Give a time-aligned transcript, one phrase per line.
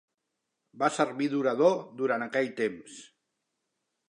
[0.83, 2.97] Va servir d'orador durant aquell temps.